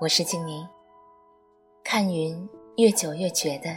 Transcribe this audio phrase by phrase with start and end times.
[0.00, 0.64] 我是静宁。
[1.82, 3.70] 看云越久越觉得，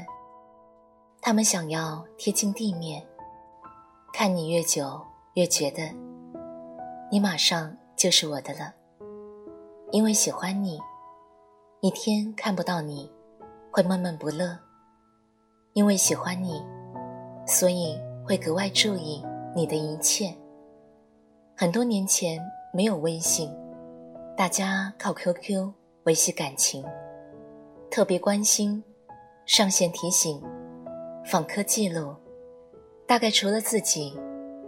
[1.20, 3.02] 他们想要贴近地面；
[4.14, 5.02] 看你越久
[5.34, 5.82] 越觉得，
[7.12, 8.72] 你马上就是我的了。
[9.90, 10.80] 因为喜欢你，
[11.80, 13.12] 一天看不到你，
[13.72, 14.60] 会闷闷不乐；
[15.74, 16.64] 因为喜欢你，
[17.48, 19.26] 所以会格外注意
[19.56, 20.32] 你的一切。
[21.58, 22.40] 很多年前
[22.72, 23.52] 没有微信，
[24.38, 25.81] 大家靠 QQ。
[26.06, 26.84] 维系感情，
[27.92, 28.84] 特别关心，
[29.46, 30.42] 上线提醒，
[31.24, 32.16] 访客记录，
[33.06, 34.20] 大概除了自己，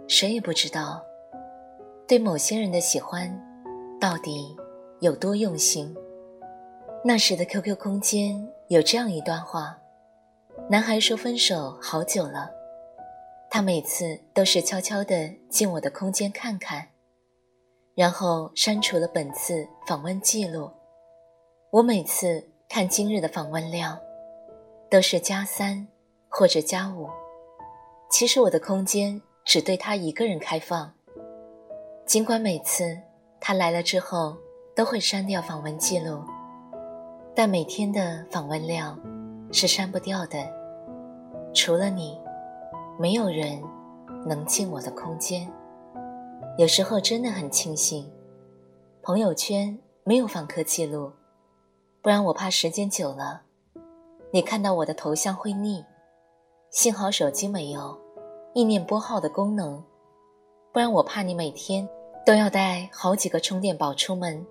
[0.06, 1.02] 谁也不知道，
[2.06, 3.28] 对某些人的喜欢，
[4.00, 4.56] 到底
[5.00, 5.92] 有多用心。
[7.04, 9.76] 那时的 QQ 空间有这样一段话：
[10.70, 12.48] 男孩说分手好久了，
[13.50, 16.90] 他每次都是悄悄地进我的空间看看，
[17.96, 20.70] 然后删除了本次访问记录。
[21.74, 23.98] 我每次看今日的访问量，
[24.88, 25.88] 都是加三
[26.28, 27.08] 或者加五。
[28.08, 30.94] 其实我的空间只对他一个人开放。
[32.06, 32.96] 尽管每次
[33.40, 34.36] 他来了之后
[34.76, 36.22] 都会删掉访问记录，
[37.34, 38.96] 但每天的访问量
[39.50, 40.38] 是删不掉的。
[41.52, 42.16] 除了你，
[43.00, 43.60] 没有人
[44.24, 45.50] 能进我的空间。
[46.56, 48.08] 有时候真的很庆幸，
[49.02, 51.10] 朋友圈没有访客记录。
[52.04, 53.40] 不然我怕时间久了，
[54.30, 55.82] 你看到我的头像会腻。
[56.68, 57.98] 幸好手机没有
[58.52, 59.82] 意念拨号的功能，
[60.70, 61.88] 不然我怕你每天
[62.26, 64.44] 都要带好几个充电宝出门。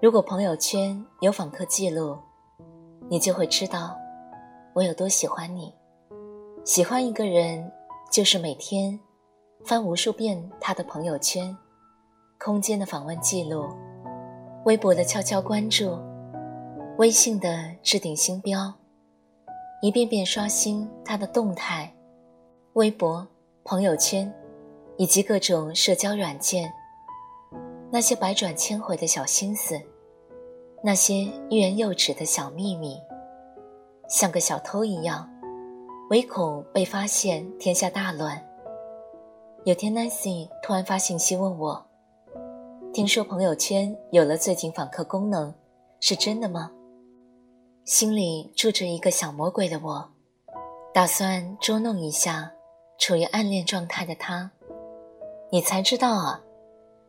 [0.00, 2.16] 如果朋友圈有访客记录，
[3.10, 3.94] 你就会知道
[4.72, 5.70] 我有多喜欢你。
[6.64, 7.70] 喜欢一个人，
[8.10, 8.98] 就是每天
[9.66, 11.54] 翻无数遍他的朋友圈、
[12.38, 13.68] 空间的访问记录、
[14.64, 15.98] 微博的悄悄关注。
[16.96, 18.72] 微信的置顶星标，
[19.82, 21.92] 一遍遍刷新他的动态，
[22.74, 23.26] 微博、
[23.64, 24.32] 朋友圈，
[24.96, 26.72] 以及各种社交软件。
[27.90, 29.74] 那些百转千回的小心思，
[30.84, 32.96] 那些欲言又止的小秘密，
[34.08, 35.28] 像个小偷一样，
[36.10, 38.40] 唯恐被发现，天下大乱。
[39.64, 41.84] 有天，Nancy 突然发信息问我
[42.94, 45.52] ：“听说朋友圈有了最近访客功能，
[45.98, 46.70] 是真的吗？”
[47.84, 50.08] 心里住着一个小魔鬼的我，
[50.94, 52.50] 打算捉弄一下
[52.98, 54.50] 处于暗恋状态的他。
[55.52, 56.40] 你才知道啊！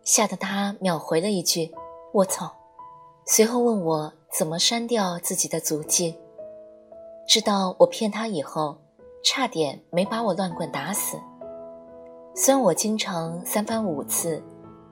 [0.04, 1.74] 吓得他秒回了一句
[2.12, 2.54] ：“我操！”
[3.26, 6.20] 随后问我怎么删掉自己的足迹。
[7.26, 8.78] 知道我骗他以后，
[9.24, 11.18] 差点没把我乱棍打死。
[12.36, 14.44] 虽然我经常三番五次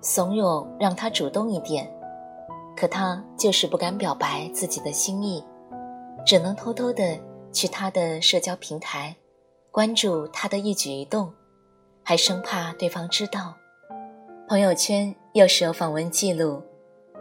[0.01, 1.93] 怂恿让他主动一点，
[2.73, 5.43] 可他就是不敢表白自己的心意。
[6.25, 7.19] 只能偷偷的
[7.51, 9.15] 去他的社交平台，
[9.71, 11.31] 关注他的一举一动，
[12.03, 13.55] 还生怕对方知道。
[14.47, 16.61] 朋友圈又是有访问记录，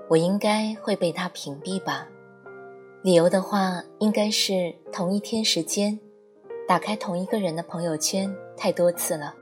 [0.08, 2.06] 我应该会被他屏蔽吧？
[3.02, 5.98] 理由的话，应该是同一天时间，
[6.68, 9.34] 打开同一个人的朋友圈太多次了。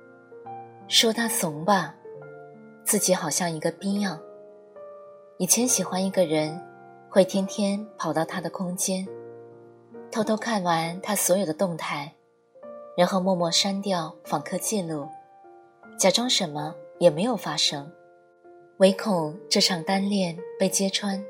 [0.89, 1.95] 说他怂吧，
[2.85, 4.19] 自己好像一个兵样。
[5.39, 6.61] 以前喜欢一个人，
[7.09, 9.07] 会天天跑到他的空间。
[10.13, 12.13] 偷偷看完他所有的动态，
[12.97, 15.07] 然后默默删掉访客记录，
[15.97, 17.89] 假装什么也没有发生，
[18.79, 21.25] 唯恐这场单恋被揭穿，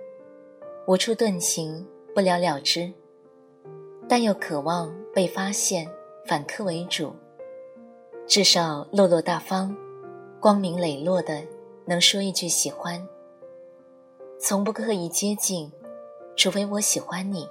[0.87, 2.91] 无处遁形，不了了之。
[4.09, 5.87] 但又渴望被发现，
[6.27, 7.15] 反客为主，
[8.27, 9.77] 至少落落大方、
[10.41, 11.43] 光明磊落的
[11.85, 13.07] 能说一句喜欢，
[14.41, 15.71] 从不刻意接近，
[16.35, 17.47] 除非我喜欢你。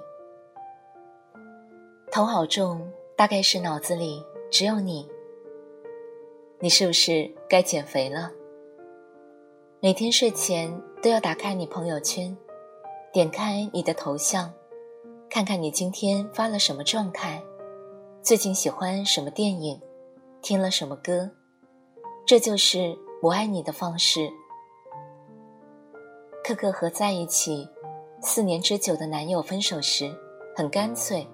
[2.12, 4.20] 头好重，大概是脑子里
[4.50, 5.08] 只有你。
[6.58, 8.32] 你是不是该减肥了？
[9.78, 12.36] 每天睡前都要打开你朋友圈，
[13.12, 14.52] 点开你的头像，
[15.28, 17.40] 看看你今天发了什么状态，
[18.22, 19.80] 最近喜欢什么电影，
[20.42, 21.30] 听了什么歌。
[22.26, 24.28] 这就是我爱你的方式。
[26.42, 27.68] 刻刻和在一起，
[28.20, 30.12] 四年之久的男友分手时，
[30.56, 31.24] 很干脆，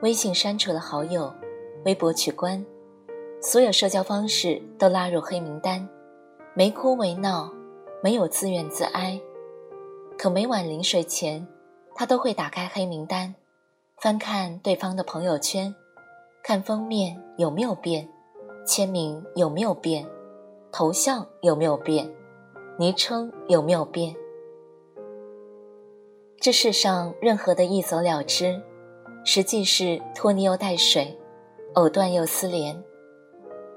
[0.00, 1.32] 微信删除了好友，
[1.84, 2.64] 微博取关，
[3.40, 5.88] 所有社交方式都拉入黑名单，
[6.54, 7.52] 没哭没闹，
[8.00, 9.20] 没有自怨自哀。
[10.16, 11.44] 可每晚临睡前，
[11.96, 13.34] 他都会打开黑名单，
[13.96, 15.74] 翻看对方的朋友圈，
[16.44, 18.08] 看封面有没有变，
[18.64, 20.06] 签名有没有变，
[20.70, 22.08] 头像有没有变，
[22.78, 24.14] 昵称有没有变。
[26.40, 28.62] 这世上任何的一走了之，
[29.30, 31.14] 实际是拖泥又带水，
[31.74, 32.82] 藕断又丝连，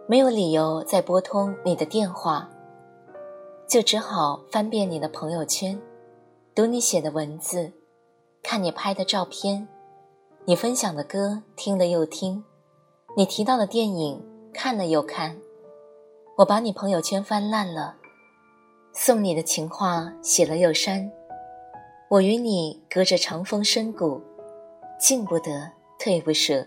[0.07, 2.49] 没有理由再拨通你的电话，
[3.67, 5.77] 就只好翻遍你的朋友圈。
[6.55, 7.69] 读你写的文字，
[8.41, 9.67] 看你拍的照片，
[10.45, 12.41] 你分享的歌听了又听，
[13.17, 15.35] 你提到的电影看了又看，
[16.37, 17.97] 我把你朋友圈翻烂了，
[18.93, 21.11] 送你的情话写了又删，
[22.09, 24.21] 我与你隔着长风深谷，
[25.01, 25.67] 进不得
[25.97, 26.63] 退不舍，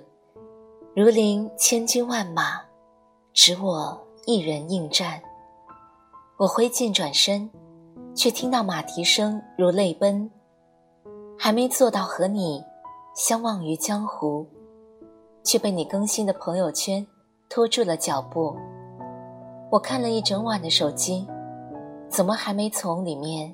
[0.93, 2.61] 如临千军万马，
[3.33, 3.97] 只我
[4.27, 5.23] 一人应战。
[6.37, 7.49] 我挥剑转身。
[8.17, 10.31] 却听到马蹄声如泪奔，
[11.37, 12.63] 还没做到和你
[13.13, 14.47] 相忘于江湖，
[15.43, 17.05] 却被你更新的朋友圈
[17.51, 18.57] 拖住了脚步。
[19.69, 21.27] 我看了一整晚的手机，
[22.09, 23.53] 怎么还没从里面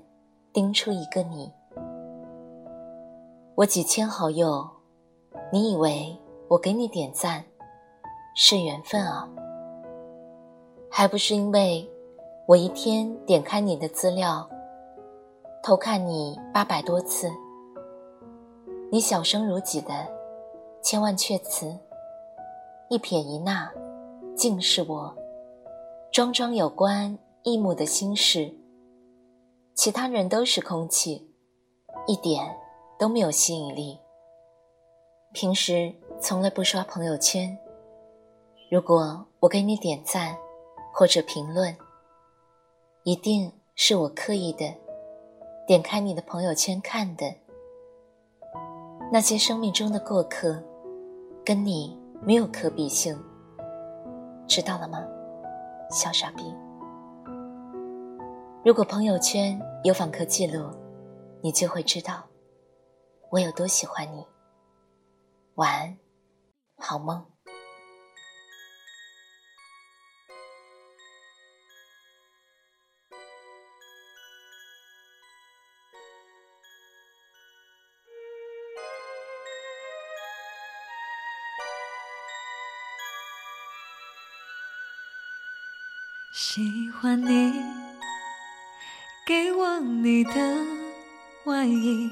[0.53, 1.51] 盯出一个你？
[3.61, 4.67] 我几千好友，
[5.53, 6.19] 你以为
[6.49, 7.45] 我给你点赞
[8.35, 9.29] 是缘分啊？
[10.91, 11.87] 还不是因为。
[12.47, 14.49] 我一天点开你的资料，
[15.63, 17.31] 偷看你八百多次。
[18.91, 19.93] 你小声如己的
[20.83, 21.79] 千万阙词，
[22.89, 23.71] 一撇一捺，
[24.35, 25.15] 尽是我
[26.11, 28.53] 桩桩有关一亩的心事。
[29.75, 31.31] 其他人都是空气，
[32.09, 32.57] 一点
[33.01, 33.99] 都没有吸引力。
[35.33, 37.59] 平时从来不刷朋友圈，
[38.71, 40.37] 如果我给你点赞
[40.93, 41.75] 或者评论。
[43.05, 44.75] 一定是我刻意的，
[45.67, 47.25] 点开你的朋友圈看的。
[49.11, 50.63] 那些生命中的过客，
[51.43, 53.19] 跟你没有可比性，
[54.47, 55.03] 知道了吗，
[55.91, 56.55] 小傻逼？
[58.63, 60.69] 如果朋友圈有访客记录，
[61.41, 62.23] 你就会知道
[63.31, 64.27] 我有多喜欢你。
[65.55, 65.99] 晚安，
[66.77, 67.25] 好梦。
[86.33, 87.53] 喜欢你
[89.25, 90.33] 给我你的
[91.45, 92.11] 外衣，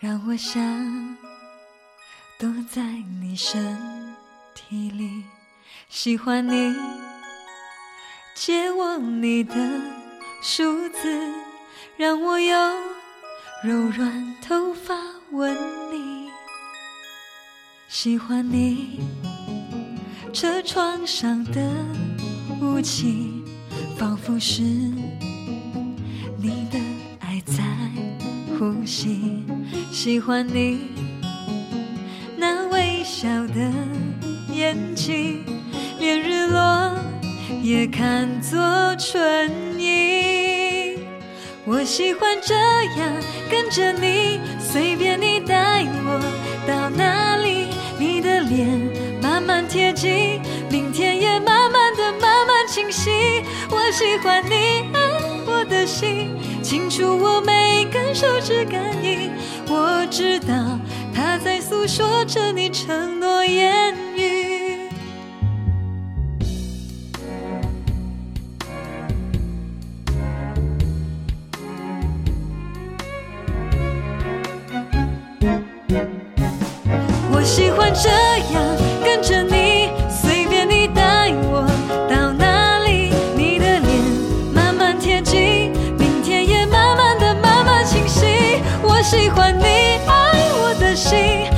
[0.00, 0.60] 让我想
[2.38, 2.82] 躲在
[3.20, 3.78] 你身
[4.54, 5.24] 体里。
[5.88, 6.74] 喜欢你
[8.34, 9.54] 借我你的
[10.42, 11.32] 梳子，
[11.96, 12.56] 让我用
[13.62, 14.94] 柔软头发
[15.30, 15.56] 吻
[15.90, 16.30] 你。
[17.88, 19.00] 喜欢你
[20.32, 21.70] 车窗上的
[22.60, 23.30] 雾气。
[23.98, 26.78] 仿佛是你的
[27.20, 27.62] 爱在
[28.58, 29.44] 呼吸，
[30.04, 30.88] 喜欢你
[32.36, 33.72] 那微笑的
[34.52, 35.44] 眼睛，
[36.00, 36.92] 连日落
[37.62, 38.58] 也看作
[38.98, 40.98] 春意。
[41.64, 42.52] 我喜欢这
[42.98, 43.14] 样
[43.48, 46.20] 跟着你，随便你带我
[46.66, 48.66] 到哪里，你的脸
[49.22, 53.08] 慢慢贴近，明天也慢慢的慢慢清晰。
[53.70, 55.00] 我喜欢你爱
[55.46, 56.30] 我的心，
[56.60, 59.30] 清楚我每根手指感应。
[60.12, 60.78] 知道
[61.14, 64.90] 他在诉说着你承诺言语。
[77.32, 78.21] 我喜欢这
[89.62, 89.68] 你
[90.06, 91.51] 爱我的心。